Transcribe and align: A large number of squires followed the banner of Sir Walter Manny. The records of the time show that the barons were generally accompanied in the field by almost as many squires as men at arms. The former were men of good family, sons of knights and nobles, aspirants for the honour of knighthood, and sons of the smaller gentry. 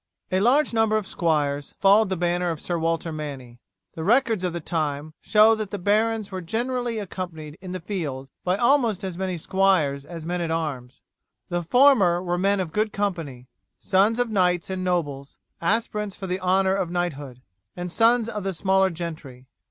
A 0.31 0.39
large 0.39 0.73
number 0.73 0.97
of 0.97 1.05
squires 1.05 1.75
followed 1.77 2.09
the 2.09 2.17
banner 2.17 2.49
of 2.49 2.59
Sir 2.59 2.79
Walter 2.79 3.11
Manny. 3.11 3.59
The 3.93 4.03
records 4.03 4.43
of 4.43 4.51
the 4.51 4.59
time 4.59 5.13
show 5.21 5.53
that 5.53 5.69
the 5.69 5.77
barons 5.77 6.31
were 6.31 6.41
generally 6.41 6.97
accompanied 6.97 7.55
in 7.61 7.71
the 7.71 7.79
field 7.79 8.27
by 8.43 8.57
almost 8.57 9.03
as 9.03 9.15
many 9.15 9.37
squires 9.37 10.03
as 10.03 10.25
men 10.25 10.41
at 10.41 10.49
arms. 10.49 11.01
The 11.49 11.61
former 11.61 12.19
were 12.19 12.39
men 12.39 12.59
of 12.59 12.73
good 12.73 12.91
family, 12.95 13.45
sons 13.79 14.17
of 14.17 14.31
knights 14.31 14.71
and 14.71 14.83
nobles, 14.83 15.37
aspirants 15.61 16.15
for 16.15 16.25
the 16.25 16.39
honour 16.39 16.73
of 16.73 16.89
knighthood, 16.89 17.43
and 17.77 17.91
sons 17.91 18.27
of 18.27 18.43
the 18.43 18.55
smaller 18.55 18.89
gentry. 18.89 19.45